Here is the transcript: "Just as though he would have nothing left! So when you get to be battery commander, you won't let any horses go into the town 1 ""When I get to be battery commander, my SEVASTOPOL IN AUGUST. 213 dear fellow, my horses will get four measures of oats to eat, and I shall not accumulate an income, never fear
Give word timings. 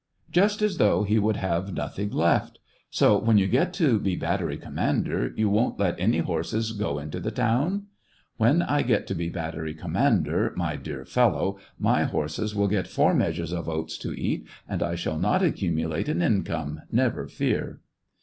"Just 0.31 0.63
as 0.63 0.79
though 0.79 1.03
he 1.03 1.19
would 1.19 1.35
have 1.35 1.75
nothing 1.75 2.09
left! 2.09 2.57
So 2.89 3.19
when 3.19 3.37
you 3.37 3.45
get 3.45 3.71
to 3.73 3.99
be 3.99 4.15
battery 4.15 4.57
commander, 4.57 5.31
you 5.35 5.47
won't 5.47 5.77
let 5.79 5.93
any 5.99 6.17
horses 6.17 6.71
go 6.71 6.97
into 6.97 7.19
the 7.19 7.29
town 7.29 7.83
1 7.83 7.85
""When 8.57 8.61
I 8.63 8.81
get 8.81 9.05
to 9.05 9.13
be 9.13 9.29
battery 9.29 9.75
commander, 9.75 10.53
my 10.55 10.71
SEVASTOPOL 10.71 10.71
IN 10.71 10.71
AUGUST. 10.71 10.83
213 10.83 10.95
dear 10.95 11.05
fellow, 11.05 11.59
my 11.77 12.03
horses 12.05 12.55
will 12.55 12.67
get 12.67 12.87
four 12.87 13.13
measures 13.13 13.51
of 13.53 13.69
oats 13.69 13.95
to 13.99 14.19
eat, 14.19 14.47
and 14.67 14.81
I 14.81 14.95
shall 14.95 15.19
not 15.19 15.43
accumulate 15.43 16.09
an 16.09 16.23
income, 16.23 16.81
never 16.91 17.27
fear 17.27 17.81